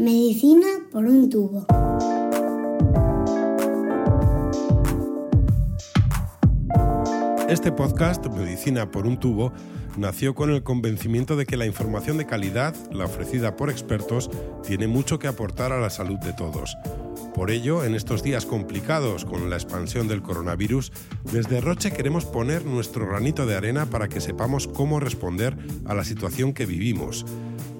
Medicina 0.00 0.68
por 0.92 1.04
un 1.06 1.28
tubo. 1.28 1.66
Este 7.48 7.72
podcast, 7.72 8.24
Medicina 8.28 8.92
por 8.92 9.08
un 9.08 9.18
tubo, 9.18 9.52
nació 9.96 10.36
con 10.36 10.50
el 10.50 10.62
convencimiento 10.62 11.34
de 11.34 11.46
que 11.46 11.56
la 11.56 11.66
información 11.66 12.16
de 12.16 12.26
calidad, 12.26 12.76
la 12.92 13.06
ofrecida 13.06 13.56
por 13.56 13.70
expertos, 13.70 14.30
tiene 14.64 14.86
mucho 14.86 15.18
que 15.18 15.26
aportar 15.26 15.72
a 15.72 15.80
la 15.80 15.90
salud 15.90 16.18
de 16.18 16.32
todos. 16.32 16.76
Por 17.34 17.50
ello, 17.50 17.82
en 17.82 17.96
estos 17.96 18.22
días 18.22 18.46
complicados 18.46 19.24
con 19.24 19.50
la 19.50 19.56
expansión 19.56 20.06
del 20.06 20.22
coronavirus, 20.22 20.92
desde 21.32 21.60
Roche 21.60 21.90
queremos 21.90 22.24
poner 22.24 22.64
nuestro 22.64 23.04
granito 23.08 23.46
de 23.46 23.56
arena 23.56 23.86
para 23.86 24.06
que 24.06 24.20
sepamos 24.20 24.68
cómo 24.68 25.00
responder 25.00 25.56
a 25.86 25.94
la 25.94 26.04
situación 26.04 26.52
que 26.52 26.66
vivimos. 26.66 27.26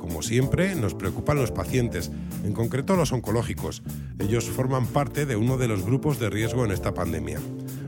Como 0.08 0.22
siempre, 0.22 0.74
nos 0.74 0.94
preocupan 0.94 1.36
los 1.36 1.50
pacientes, 1.50 2.10
en 2.42 2.54
concreto 2.54 2.96
los 2.96 3.12
oncológicos. 3.12 3.82
Ellos 4.18 4.46
forman 4.46 4.86
parte 4.86 5.26
de 5.26 5.36
uno 5.36 5.58
de 5.58 5.68
los 5.68 5.84
grupos 5.84 6.18
de 6.18 6.30
riesgo 6.30 6.64
en 6.64 6.70
esta 6.70 6.94
pandemia. 6.94 7.38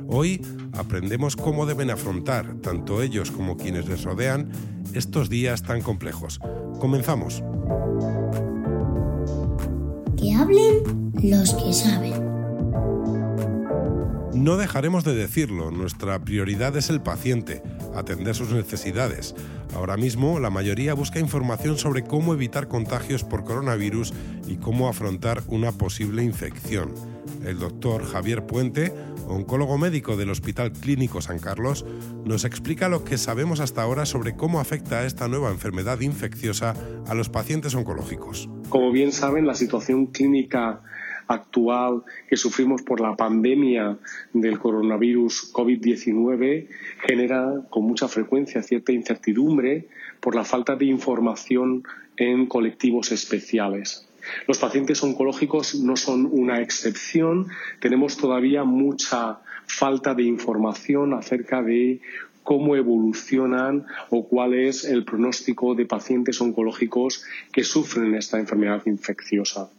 Hoy 0.07 0.45
aprendemos 0.75 1.35
cómo 1.35 1.65
deben 1.65 1.89
afrontar, 1.89 2.57
tanto 2.61 3.01
ellos 3.01 3.31
como 3.31 3.57
quienes 3.57 3.89
les 3.89 4.05
rodean, 4.05 4.51
estos 4.93 5.31
días 5.31 5.63
tan 5.63 5.81
complejos. 5.81 6.41
Comenzamos. 6.79 7.43
Que 10.19 10.35
hablen 10.35 11.13
los 11.23 11.55
que 11.55 11.73
saben. 11.73 12.30
No 14.35 14.57
dejaremos 14.57 15.05
de 15.05 15.15
decirlo, 15.15 15.71
nuestra 15.71 16.19
prioridad 16.21 16.77
es 16.77 16.89
el 16.89 17.01
paciente, 17.01 17.63
atender 17.95 18.35
sus 18.35 18.53
necesidades. 18.53 19.35
Ahora 19.75 19.97
mismo 19.97 20.39
la 20.39 20.51
mayoría 20.51 20.95
busca 20.95 21.19
información 21.19 21.79
sobre 21.79 22.05
cómo 22.05 22.33
evitar 22.33 22.69
contagios 22.69 23.25
por 23.25 23.45
coronavirus 23.45 24.13
y 24.47 24.57
cómo 24.57 24.89
afrontar 24.89 25.43
una 25.49 25.73
posible 25.73 26.23
infección. 26.23 26.95
El 27.45 27.59
doctor 27.59 28.05
Javier 28.05 28.47
Puente 28.47 28.93
oncólogo 29.31 29.79
médico 29.79 30.17
del 30.17 30.31
Hospital 30.31 30.73
Clínico 30.73 31.21
San 31.21 31.39
Carlos, 31.39 31.87
nos 32.25 32.45
explica 32.45 32.89
lo 32.89 33.05
que 33.05 33.19
sabemos 33.19 33.61
hasta 33.61 33.83
ahora 33.83 34.07
sobre 34.07 34.35
cómo 34.35 34.61
afecta 34.61 35.05
esta 35.07 35.29
nueva 35.29 35.51
enfermedad 35.51 36.01
infecciosa 36.01 36.75
a 37.07 37.15
los 37.15 37.29
pacientes 37.29 37.75
oncológicos. 37.75 38.49
Como 38.69 38.91
bien 38.91 39.13
saben, 39.13 39.47
la 39.47 39.55
situación 39.55 40.07
clínica 40.07 40.83
actual 41.31 42.03
que 42.29 42.37
sufrimos 42.37 42.83
por 42.83 43.01
la 43.01 43.15
pandemia 43.15 43.97
del 44.33 44.59
coronavirus 44.59 45.53
COVID-19 45.53 46.67
genera 47.07 47.63
con 47.71 47.85
mucha 47.85 48.09
frecuencia 48.09 48.63
cierta 48.63 48.93
incertidumbre 48.93 49.87
por 50.21 50.35
la 50.35 50.45
falta 50.45 50.75
de 50.75 50.87
información 50.87 51.85
en 52.17 52.47
colectivos 52.47 53.13
especiales. 53.13 54.09
Los 54.47 54.59
pacientes 54.59 55.03
oncológicos 55.03 55.77
no 55.77 55.97
son 55.97 56.29
una 56.31 56.61
excepción. 56.61 57.47
Tenemos 57.81 58.17
todavía 58.17 58.65
mucha 58.65 59.39
falta 59.67 60.15
de 60.15 60.25
información 60.25 61.15
acerca 61.15 61.63
de 61.63 62.01
cómo 62.43 62.75
evolucionan 62.75 63.87
o 64.11 64.27
cuál 64.27 64.55
es 64.55 64.85
el 64.85 65.05
pronóstico 65.05 65.75
de 65.77 65.87
pacientes 65.87 66.41
oncológicos 66.41 67.25
que 67.53 67.63
sufren 67.63 68.15
esta 68.15 68.39
enfermedad 68.39 68.83
infecciosa. 68.87 69.71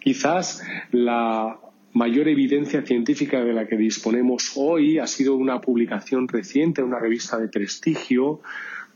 Quizás 0.00 0.62
la 0.90 1.58
mayor 1.92 2.28
evidencia 2.28 2.82
científica 2.82 3.44
de 3.44 3.52
la 3.52 3.66
que 3.66 3.76
disponemos 3.76 4.52
hoy 4.56 4.98
ha 4.98 5.06
sido 5.06 5.36
una 5.36 5.60
publicación 5.60 6.28
reciente 6.28 6.80
en 6.80 6.88
una 6.88 6.98
revista 6.98 7.38
de 7.38 7.48
prestigio 7.48 8.40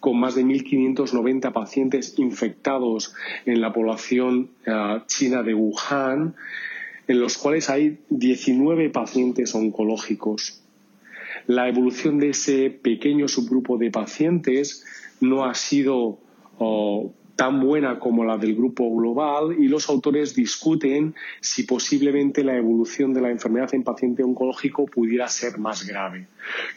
con 0.00 0.18
más 0.18 0.34
de 0.34 0.44
1.590 0.44 1.52
pacientes 1.52 2.18
infectados 2.18 3.14
en 3.46 3.60
la 3.60 3.72
población 3.72 4.50
eh, 4.66 5.00
china 5.06 5.42
de 5.42 5.54
Wuhan, 5.54 6.34
en 7.08 7.20
los 7.20 7.38
cuales 7.38 7.70
hay 7.70 7.98
19 8.10 8.90
pacientes 8.90 9.54
oncológicos. 9.54 10.62
La 11.46 11.68
evolución 11.68 12.18
de 12.18 12.30
ese 12.30 12.70
pequeño 12.70 13.28
subgrupo 13.28 13.78
de 13.78 13.90
pacientes 13.90 14.84
no 15.20 15.44
ha 15.44 15.54
sido 15.54 16.18
oh, 16.58 17.12
tan 17.38 17.60
buena 17.60 18.00
como 18.00 18.24
la 18.24 18.36
del 18.36 18.56
grupo 18.56 18.92
global 18.96 19.54
y 19.56 19.68
los 19.68 19.88
autores 19.88 20.34
discuten 20.34 21.14
si 21.40 21.62
posiblemente 21.62 22.42
la 22.42 22.56
evolución 22.56 23.14
de 23.14 23.20
la 23.20 23.30
enfermedad 23.30 23.72
en 23.74 23.84
paciente 23.84 24.24
oncológico 24.24 24.86
pudiera 24.86 25.28
ser 25.28 25.56
más 25.56 25.86
grave. 25.86 26.26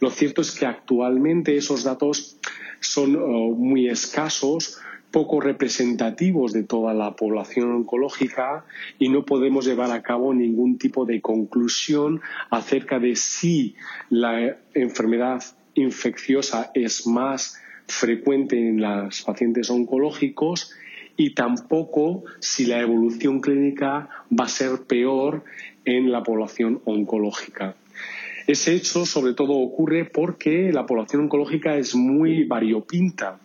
Lo 0.02 0.12
cierto 0.12 0.42
es 0.42 0.52
que 0.52 0.68
actualmente 0.68 1.58
esos 1.58 1.84
datos 1.84 2.38
son 2.80 3.16
uh, 3.16 3.56
muy 3.56 3.90
escasos, 3.90 4.78
poco 5.10 5.42
representativos 5.42 6.54
de 6.54 6.62
toda 6.62 6.94
la 6.94 7.16
población 7.16 7.72
oncológica 7.72 8.64
y 9.00 9.10
no 9.10 9.26
podemos 9.26 9.66
llevar 9.66 9.92
a 9.92 10.04
cabo 10.04 10.32
ningún 10.32 10.78
tipo 10.78 11.08
de 11.08 11.22
conclusión 11.22 12.22
acerca 12.52 13.00
de 13.00 13.16
si 13.16 13.74
la 14.12 14.58
enfermedad 14.76 15.42
infecciosa 15.74 16.70
es 16.76 17.08
más 17.08 17.60
frecuente 17.88 18.58
en 18.58 18.82
los 18.82 19.24
pacientes 19.24 19.70
oncológicos 19.70 20.72
y 21.18 21.34
tampoco 21.34 22.24
si 22.40 22.66
la 22.66 22.80
evolución 22.80 23.42
clínica 23.42 24.10
va 24.32 24.46
a 24.46 24.50
ser 24.50 24.84
peor 24.88 25.44
en 25.86 26.12
la 26.12 26.24
población 26.24 26.82
oncológica. 26.86 27.76
Ese 28.48 28.74
hecho 28.74 29.06
sobre 29.06 29.34
todo 29.34 29.54
ocurre 29.54 30.06
porque 30.06 30.72
la 30.72 30.86
población 30.86 31.24
oncológica 31.24 31.78
es 31.78 31.96
muy 31.96 32.46
variopinta. 32.46 33.40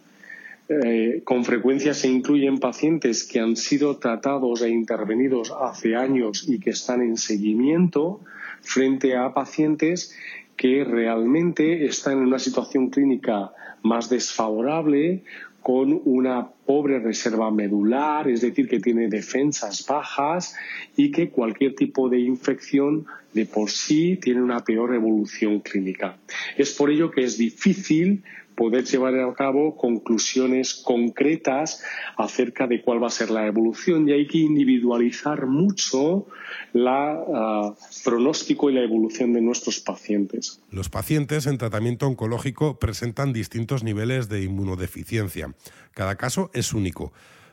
Eh, 0.69 1.21
con 1.23 1.45
frecuencia 1.45 1.95
se 1.95 2.09
incluyen 2.09 2.59
pacientes 2.59 3.23
que 3.23 3.39
han 3.39 3.55
sido 3.57 3.99
tratados 3.99 4.63
e 4.63 4.69
intervenidos 4.69 5.53
hace 5.53 5.95
años 5.95 6.49
y 6.49 6.59
que 6.59 6.71
están 6.71 7.03
en 7.03 7.17
seguimiento 7.17 8.21
frente 8.63 9.17
a 9.17 9.33
pacientes 9.33 10.17
que 10.57 10.85
realmente 10.85 11.85
están 11.85 12.15
en 12.15 12.27
una 12.27 12.39
situación 12.39 12.91
clínica 12.91 13.53
más 13.83 14.09
desfavorable, 14.09 15.23
con 15.67 16.01
una 16.05 16.49
pobre 16.65 17.01
reserva 17.01 17.51
medular, 17.51 18.29
es 18.29 18.41
decir, 18.41 18.69
que 18.69 18.79
tiene 18.79 19.09
defensas 19.09 19.85
bajas 19.85 20.55
y 20.97 21.11
que 21.11 21.31
cualquier 21.31 21.75
tipo 21.75 22.09
de 22.09 22.21
infección 22.21 23.05
de 23.33 23.47
por 23.47 23.69
sí 23.69 24.17
tiene 24.17 24.43
una 24.43 24.61
peor 24.61 24.95
evolución 24.95 25.59
clínica. 25.59 26.19
Es 26.57 26.73
por 26.73 26.91
ello 26.91 27.11
que 27.11 27.25
es 27.25 27.37
difícil 27.37 28.23
poder 28.57 28.85
llevar 28.85 29.15
a 29.21 29.35
cabo 29.35 29.77
conclusiones 29.77 30.75
concretas 30.75 31.83
acerca 32.17 32.67
de 32.67 32.83
cuál 32.83 33.03
va 33.03 33.09
a 33.09 33.11
ser 33.11 33.31
la 33.31 33.47
evolución 33.47 34.09
y 34.09 34.13
hay 34.13 34.27
que 34.27 34.39
individualizar 34.39 35.47
mucho 35.47 36.27
el 36.75 36.89
ah, 36.89 37.75
pronóstico 38.05 38.71
y 38.71 38.75
la 38.75 38.83
evolución 38.83 39.33
de 39.33 39.43
nuestros 39.43 39.81
pacientes. 39.81 40.61
Los 40.71 40.89
pacientes 40.89 41.47
en 41.47 41.59
tratamiento 41.59 42.07
oncológico 42.07 42.79
presentan 42.79 43.33
distintos 43.33 43.85
niveles 43.85 44.29
de 44.29 44.43
inmunodeficiencia. 44.43 45.55
Cada 45.93 46.17
caso 46.17 46.51
es 46.55 46.73
único. 46.73 47.13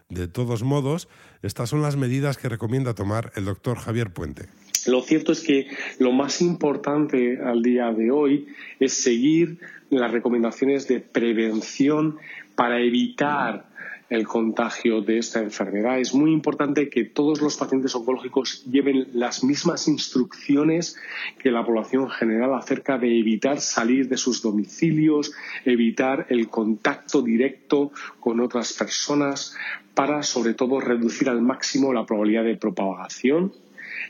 De 0.10 0.28
todos 0.28 0.64
modos, 0.64 1.08
estas 1.42 1.70
son 1.70 1.82
las 1.82 1.98
medidas 1.98 2.38
que 2.38 2.50
recomienda 2.50 2.94
tomar 2.94 3.32
el 3.36 3.46
doctor 3.46 3.78
Javier 3.78 4.14
Puente. 4.14 4.48
Lo 4.86 5.02
cierto 5.02 5.32
es 5.32 5.42
que 5.42 5.68
lo 6.00 6.12
más 6.12 6.42
importante 6.42 7.40
al 7.42 7.62
día 7.64 7.92
de 7.92 8.12
hoy 8.12 8.48
es 8.80 8.94
seguir 8.94 9.60
las 10.00 10.12
recomendaciones 10.12 10.88
de 10.88 11.00
prevención 11.00 12.18
para 12.56 12.80
evitar 12.80 13.66
el 14.10 14.28
contagio 14.28 15.02
de 15.02 15.18
esta 15.18 15.40
enfermedad. 15.40 16.00
Es 16.00 16.14
muy 16.14 16.32
importante 16.32 16.90
que 16.90 17.06
todos 17.06 17.42
los 17.42 17.58
pacientes 17.58 17.96
oncológicos 17.96 18.64
lleven 18.66 19.08
las 19.14 19.44
mismas 19.44 19.88
instrucciones 19.88 20.98
que 21.40 21.50
la 21.50 21.66
población 21.66 22.10
general 22.10 22.54
acerca 22.54 22.98
de 22.98 23.20
evitar 23.20 23.60
salir 23.60 24.08
de 24.10 24.18
sus 24.18 24.42
domicilios, 24.42 25.34
evitar 25.66 26.28
el 26.30 26.48
contacto 26.50 27.24
directo 27.24 27.92
con 28.20 28.40
otras 28.40 28.74
personas 28.74 29.56
para, 29.96 30.22
sobre 30.22 30.54
todo, 30.54 30.80
reducir 30.80 31.30
al 31.30 31.42
máximo 31.42 31.92
la 31.92 32.06
probabilidad 32.06 32.44
de 32.44 32.58
propagación 32.58 33.52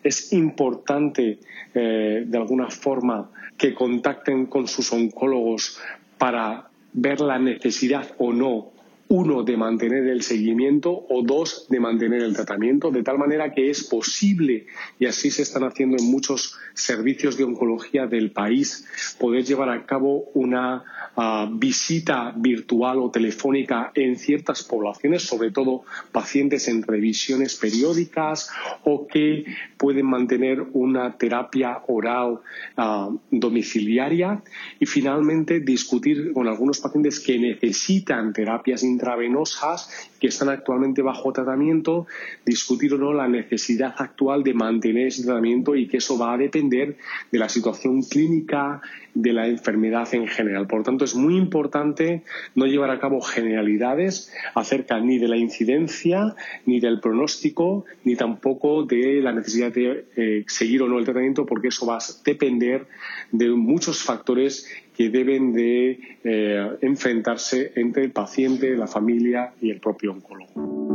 es 0.04 0.34
importante, 0.34 1.40
eh, 1.74 2.24
de 2.26 2.38
alguna 2.38 2.70
forma, 2.70 3.30
que 3.58 3.74
contacten 3.74 4.48
con 4.48 4.68
sus 4.68 4.92
oncólogos 4.92 5.80
para 6.18 6.70
ver 6.94 7.22
la 7.22 7.40
necesidad 7.40 8.14
o 8.18 8.34
no 8.34 8.73
uno, 9.14 9.44
de 9.44 9.56
mantener 9.58 10.08
el 10.08 10.24
seguimiento 10.24 11.06
o 11.08 11.22
dos, 11.22 11.68
de 11.70 11.80
mantener 11.80 12.24
el 12.24 12.34
tratamiento, 12.34 12.90
de 12.90 13.04
tal 13.04 13.20
manera 13.20 13.54
que 13.54 13.70
es 13.70 13.84
posible, 13.84 14.66
y 14.98 15.06
así 15.06 15.30
se 15.30 15.44
están 15.44 15.66
haciendo 15.66 15.98
en 16.00 16.10
muchos 16.10 16.58
servicios 16.74 17.38
de 17.38 17.44
oncología 17.44 18.08
del 18.08 18.32
país, 18.32 18.88
poder 19.20 19.44
llevar 19.44 19.70
a 19.70 19.86
cabo 19.86 20.32
una 20.34 20.84
ah, 21.16 21.48
visita 21.54 22.34
virtual 22.36 22.98
o 22.98 23.12
telefónica 23.12 23.92
en 23.94 24.16
ciertas 24.18 24.64
poblaciones, 24.64 25.22
sobre 25.22 25.52
todo 25.52 25.84
pacientes 26.12 26.68
en 26.68 26.82
revisiones 26.82 27.56
periódicas 27.58 28.50
o 28.84 29.06
que 29.06 29.46
pueden 29.78 30.08
mantener 30.08 30.66
una 30.74 31.20
terapia 31.20 31.84
oral 31.88 32.40
ah, 32.78 33.12
domiciliaria. 33.30 34.42
Y 34.80 34.88
finalmente 34.88 35.60
discutir 35.60 36.34
con 36.34 36.48
algunos 36.48 36.80
pacientes 36.80 37.20
que 37.20 37.38
necesitan 37.38 38.34
terapias 38.34 38.82
intensivas 38.82 39.03
intravenosas 39.04 39.90
que 40.20 40.28
están 40.28 40.50
actualmente 40.50 41.02
bajo 41.02 41.34
tratamiento, 41.34 42.08
discutir 42.46 42.94
o 42.94 42.98
no 42.98 43.12
la 43.12 43.28
necesidad 43.28 43.94
actual 43.98 44.44
de 44.44 44.54
mantener 44.54 45.08
ese 45.08 45.24
tratamiento 45.24 45.76
y 45.76 45.88
que 45.88 45.98
eso 45.98 46.18
va 46.18 46.34
a 46.34 46.38
depender 46.38 46.98
de 47.30 47.40
la 47.40 47.50
situación 47.50 48.02
clínica 48.04 48.82
de 49.14 49.34
la 49.34 49.48
enfermedad 49.48 50.08
en 50.14 50.28
general. 50.28 50.66
Por 50.68 50.80
lo 50.80 50.86
tanto, 50.86 51.04
es 51.04 51.16
muy 51.16 51.36
importante 51.36 52.24
no 52.56 52.66
llevar 52.66 52.90
a 52.90 53.00
cabo 53.00 53.20
generalidades 53.22 54.32
acerca 54.56 55.00
ni 55.00 55.20
de 55.20 55.28
la 55.28 55.38
incidencia, 55.38 56.36
ni 56.66 56.80
del 56.80 57.02
pronóstico, 57.02 57.86
ni 58.06 58.16
tampoco 58.16 58.84
de 58.84 59.22
la 59.22 59.34
necesidad 59.34 59.74
de 59.74 60.06
eh, 60.16 60.46
seguir 60.48 60.82
o 60.82 60.88
no 60.88 60.98
el 60.98 61.06
tratamiento, 61.06 61.46
porque 61.46 61.68
eso 61.68 61.86
va 61.86 61.98
a 61.98 62.04
depender 62.24 62.88
de 63.32 63.50
muchos 63.50 64.02
factores 64.02 64.68
que 64.96 65.10
deben 65.10 65.54
de 65.54 66.00
eh, 66.24 66.78
enfrentarse 66.82 67.72
entre 67.76 68.04
el 68.04 68.12
paciente, 68.12 68.76
la 68.76 68.88
familia 68.88 69.54
y 69.62 69.72
el 69.72 69.80
propio 69.80 70.12
oncólogo. 70.12 70.94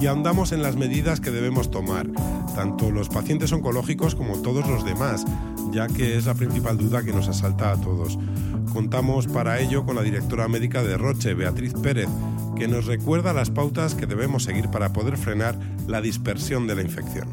y 0.00 0.06
ahondamos 0.06 0.52
en 0.52 0.62
las 0.62 0.76
medidas 0.76 1.20
que 1.20 1.30
debemos 1.30 1.70
tomar, 1.70 2.10
tanto 2.54 2.90
los 2.90 3.10
pacientes 3.10 3.52
oncológicos 3.52 4.14
como 4.14 4.40
todos 4.40 4.66
los 4.66 4.82
demás, 4.82 5.26
ya 5.72 5.88
que 5.88 6.16
es 6.16 6.24
la 6.24 6.34
principal 6.34 6.78
duda 6.78 7.02
que 7.02 7.12
nos 7.12 7.28
asalta 7.28 7.72
a 7.72 7.80
todos. 7.80 8.18
Contamos 8.72 9.26
para 9.26 9.60
ello 9.60 9.84
con 9.84 9.96
la 9.96 10.02
directora 10.02 10.48
médica 10.48 10.82
de 10.82 10.96
Roche, 10.96 11.34
Beatriz 11.34 11.74
Pérez, 11.74 12.08
que 12.60 12.68
nos 12.68 12.84
recuerda 12.84 13.32
las 13.32 13.48
pautas 13.48 13.94
que 13.94 14.04
debemos 14.04 14.44
seguir 14.44 14.68
para 14.68 14.92
poder 14.92 15.16
frenar 15.16 15.58
la 15.86 16.02
dispersión 16.02 16.66
de 16.66 16.74
la 16.74 16.82
infección. 16.82 17.26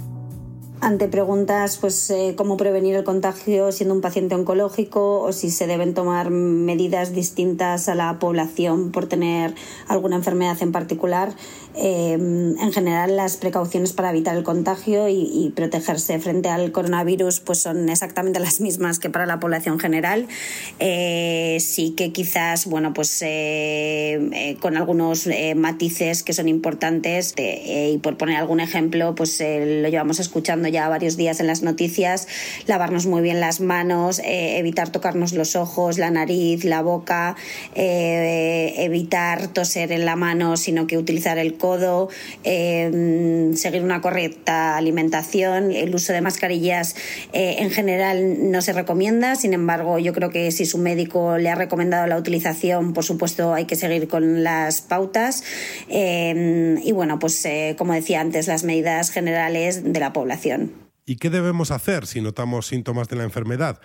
Ante 0.80 1.10
preguntas 1.10 1.78
pues 1.82 2.10
eh, 2.12 2.36
cómo 2.38 2.56
prevenir 2.56 2.96
el 2.96 3.04
contagio 3.04 3.74
siendo 3.74 3.94
un 3.94 4.00
paciente 4.00 4.36
oncológico 4.36 5.20
o 5.20 5.34
si 5.34 5.50
se 5.50 5.68
deben 5.68 5.94
tomar 5.94 6.30
medidas 6.30 7.12
distintas 7.12 7.90
a 7.90 7.96
la 7.96 8.20
población 8.20 8.92
por 8.92 9.08
tener 9.08 9.54
alguna 9.90 10.16
enfermedad 10.16 10.56
en 10.62 10.72
particular 10.72 11.34
eh, 11.78 12.14
en 12.14 12.72
general 12.72 13.16
las 13.16 13.38
precauciones 13.38 13.94
para 13.94 14.10
evitar 14.10 14.36
el 14.36 14.44
contagio 14.44 15.08
y, 15.10 15.54
protegerse 15.56 16.20
frente 16.20 16.50
al 16.50 16.72
coronavirus 16.72 17.40
pues 17.40 17.60
son 17.60 17.90
exactamente 17.90 18.40
las 18.40 18.60
mismas 18.60 19.00
que 19.00 19.10
para 19.10 19.26
la 19.26 19.40
población 19.40 19.80
general. 19.80 20.28
Eh, 20.80 21.58
sí 21.60 21.92
que 21.92 22.12
quizás 22.12 22.66
bueno 22.66 22.94
pues 22.94 23.24
con 24.60 24.78
algunos 24.78 25.28
matices 25.56 26.24
que 26.24 26.34
son 26.34 26.48
importantes 26.48 27.34
y 27.38 27.98
por 28.00 28.18
poner 28.18 28.38
algún 28.38 28.60
ejemplo 28.60 29.16
pues 29.16 29.40
lo 29.40 29.90
llevamos 29.90 30.20
escuchando 30.20 30.68
ya 30.68 30.90
varios 30.90 31.18
días 31.18 31.40
en 31.40 31.48
las 31.48 31.62
noticias, 31.62 32.28
lavarnos 32.66 33.06
muy 33.06 33.22
bien 33.22 33.40
las 33.40 33.60
manos, 33.60 34.20
eh, 34.20 34.58
evitar 34.58 34.90
tocarnos 34.90 35.34
los 35.34 35.56
ojos, 35.56 35.98
la 35.98 36.12
nariz, 36.12 36.64
la 36.64 36.82
boca, 36.82 37.36
eh, 37.76 38.74
evitar 38.78 39.48
toser 39.48 39.92
en 39.92 40.06
la 40.06 40.16
mano, 40.16 40.58
sino 40.58 40.88
que 40.88 40.98
utilizar 40.98 41.38
el 41.38 41.54
eh, 42.44 43.52
seguir 43.56 43.84
una 43.84 44.02
correcta 44.02 44.78
alimentación, 44.78 45.72
el 45.72 45.94
uso 45.94 46.14
de 46.14 46.22
mascarillas 46.22 46.96
en 47.34 47.70
general 47.72 48.52
no 48.52 48.62
se 48.62 48.74
recomienda, 48.74 49.36
sin 49.36 49.54
embargo 49.54 50.00
yo 50.00 50.14
creo 50.14 50.30
que 50.30 50.52
si 50.52 50.66
su 50.66 50.78
médico 50.78 51.38
le 51.38 51.50
ha 51.50 51.56
recomendado 51.56 52.08
la 52.08 52.18
utilización, 52.18 52.94
por 52.94 53.04
supuesto 53.04 53.54
hay 53.54 53.66
que 53.66 53.76
seguir 53.76 54.08
con 54.08 54.44
las 54.44 54.82
pautas 54.82 55.44
y 55.90 56.92
bueno, 56.92 57.20
pues 57.20 57.48
como 57.78 57.94
decía 57.94 58.22
antes, 58.22 58.48
las 58.48 58.64
medidas 58.64 59.12
generales 59.12 59.84
de 59.84 60.00
la 60.00 60.14
población. 60.14 60.88
¿Y 61.06 61.16
qué 61.16 61.30
debemos 61.30 61.72
hacer 61.72 62.06
si 62.06 62.20
notamos 62.20 62.68
síntomas 62.68 63.08
de 63.08 63.16
la 63.16 63.24
enfermedad? 63.24 63.80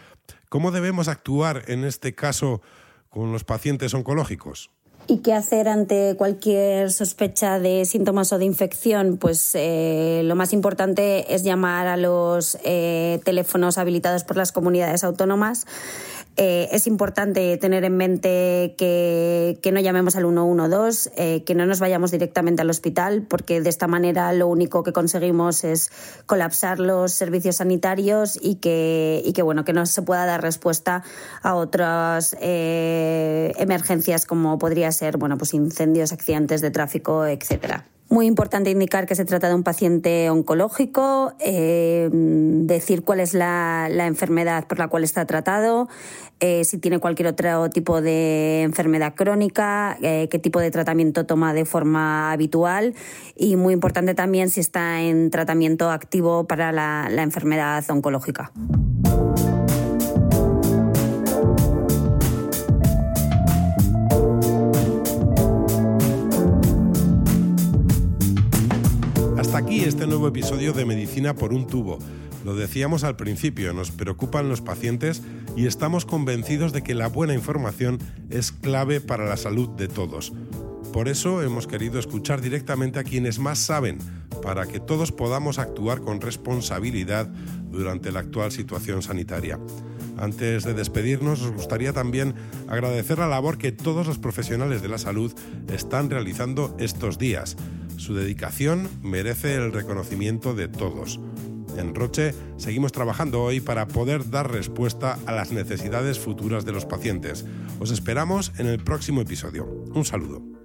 ¿Cómo 0.49 0.73
debemos 0.73 1.07
actuar 1.07 1.63
en 1.69 1.85
este 1.85 2.15
caso 2.15 2.61
con 3.09 3.31
los 3.31 3.45
pacientes 3.45 3.95
oncológicos? 3.95 4.71
¿Y 5.09 5.19
qué 5.19 5.35
hacer 5.35 5.69
ante 5.69 6.15
cualquier 6.17 6.93
sospecha 6.93 7.59
de 7.59 7.85
síntomas 7.85 8.33
o 8.33 8.39
de 8.39 8.45
infección? 8.45 9.17
Pues 9.19 9.51
eh, 9.55 10.23
lo 10.25 10.37
más 10.37 10.53
importante 10.53 11.35
es 11.35 11.43
llamar 11.43 11.89
a 11.89 11.97
los 11.97 12.57
eh, 12.65 13.21
teléfonos 13.25 13.79
habilitados 13.79 14.23
por 14.23 14.37
las 14.37 14.53
comunidades 14.53 15.03
autónomas 15.03 15.67
eh, 16.37 16.69
es 16.73 16.87
importante 16.87 17.57
tener 17.59 17.85
en 17.85 17.97
mente 17.97 18.75
que, 18.79 19.71
no 19.73 19.81
llamemos 19.81 20.17
al 20.17 20.25
112, 20.25 21.13
eh, 21.17 21.45
que 21.45 21.55
no 21.55 21.67
nos 21.67 21.79
vayamos 21.81 22.11
directamente 22.11 22.63
al 22.63 22.71
hospital, 22.71 23.27
porque 23.29 23.61
de 23.61 23.69
esta 23.69 23.87
manera 23.87 24.33
lo 24.33 24.47
único 24.49 24.83
que 24.83 24.93
conseguimos 24.93 25.65
es 25.65 25.91
colapsar 26.27 26.79
los 26.79 27.13
servicios 27.13 27.57
sanitarios 27.57 28.39
y 28.41 28.57
que, 28.57 29.23
y 29.25 29.33
que 29.33 29.43
bueno, 29.43 29.65
que 29.65 29.73
no 29.73 29.85
se 29.85 30.03
pueda 30.03 30.25
dar 30.25 30.41
respuesta 30.41 31.03
a 31.43 31.55
otras 31.55 32.35
eh, 32.41 33.53
emergencias 33.59 34.25
como 34.25 34.59
podría 34.59 34.91
ser 34.93 35.19
bueno, 35.19 35.37
pues 35.37 35.53
incendios, 35.53 36.13
accidentes 36.13 36.61
de 36.63 36.71
tráfico, 36.71 37.27
etcétera. 37.27 37.92
Muy 38.13 38.27
importante 38.27 38.69
indicar 38.69 39.07
que 39.07 39.15
se 39.15 39.25
trata 39.25 39.49
de 39.49 39.55
un 39.55 39.63
paciente 39.63 40.29
oncológico, 40.29 41.33
eh, 41.39 42.11
decir 42.13 43.05
cuál 43.05 43.21
es 43.21 43.33
la, 43.33 43.89
enfermedad 43.89 44.67
por 44.67 44.79
la 44.79 44.89
cual 44.89 45.03
está 45.03 45.25
tratado, 45.25 45.89
eh, 46.39 46.65
si 46.65 46.77
tiene 46.77 46.99
cualquier 46.99 47.29
otro 47.29 47.71
tipo 47.71 48.03
de 48.03 48.65
enfermedad 48.65 49.15
crónica, 49.15 49.97
eh, 50.03 50.29
qué 50.31 50.39
tipo 50.39 50.61
de 50.61 50.71
tratamiento 50.71 51.25
toma 51.25 51.55
de 51.55 51.65
forma 51.65 52.33
habitual 52.33 52.95
y 53.35 53.57
muy 53.57 53.73
importante 53.73 54.13
también 54.13 54.51
si 54.51 54.61
está 54.61 55.01
en 55.01 55.31
tratamiento 55.31 55.91
activo 55.91 56.47
para 56.47 56.71
la 56.71 57.23
enfermedad 57.23 57.83
oncológica. 57.89 58.53
Aquí 69.63 69.85
este 69.85 70.09
nuevo 70.09 70.27
episodio 70.27 70.73
de 70.73 70.85
Medicina 70.85 71.35
por 71.35 71.53
un 71.53 71.69
tubo. 71.69 71.99
Lo 72.45 72.57
decíamos 72.57 73.05
al 73.05 73.15
principio, 73.15 73.73
nos 73.73 73.93
preocupan 73.93 74.49
los 74.49 74.61
pacientes 74.61 75.23
y 75.57 75.67
estamos 75.67 76.05
convencidos 76.05 76.73
de 76.73 76.83
que 76.83 76.95
la 76.95 77.07
buena 77.07 77.35
información 77.35 77.99
es 78.29 78.51
clave 78.51 79.01
para 79.01 79.25
la 79.27 79.37
salud 79.37 79.69
de 79.69 79.87
todos. 79.87 80.33
Por 80.93 81.09
eso 81.09 81.43
hemos 81.43 81.69
querido 81.69 82.01
escuchar 82.01 82.41
directamente 82.41 82.99
a 82.99 83.05
quienes 83.05 83.39
más 83.39 83.59
saben, 83.59 83.99
para 84.43 84.67
que 84.67 84.81
todos 84.81 85.13
podamos 85.13 85.61
actuar 85.61 86.01
con 86.01 86.21
responsabilidad 86.21 87.29
durante 87.71 88.11
la 88.11 88.21
actual 88.21 88.51
situación 88.51 89.03
sanitaria. 89.03 89.61
Antes 90.19 90.65
de 90.65 90.75
despedirnos, 90.75 91.41
nos 91.41 91.53
gustaría 91.53 91.93
también 91.93 92.35
agradecer 92.69 93.19
la 93.19 93.29
labor 93.29 93.59
que 93.59 93.73
todos 93.73 94.07
los 94.07 94.19
profesionales 94.19 94.83
de 94.83 94.89
la 94.89 94.99
salud 94.99 95.33
están 95.73 96.11
realizando 96.11 96.77
estos 96.79 97.19
días. 97.19 97.57
Su 97.97 98.15
dedicación 98.15 98.89
merece 99.03 99.55
el 99.55 99.73
reconocimiento 99.73 100.55
de 100.55 100.69
todos. 100.69 101.21
En 101.77 101.95
Roche 101.95 102.35
seguimos 102.57 102.93
trabajando 102.93 103.43
hoy 103.43 103.61
para 103.61 103.89
poder 103.89 104.31
dar 104.31 104.51
respuesta 104.51 105.19
a 105.27 105.33
las 105.33 105.53
necesidades 105.53 106.19
futuras 106.19 106.65
de 106.65 106.73
los 106.73 106.85
pacientes. 106.85 107.45
Os 107.81 107.91
esperamos 107.91 108.53
en 108.59 108.67
el 108.67 108.79
próximo 108.79 109.21
episodio. 109.21 109.67
Un 109.95 110.05
saludo. 110.05 110.62